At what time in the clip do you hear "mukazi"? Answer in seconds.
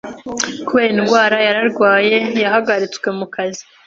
3.17-3.63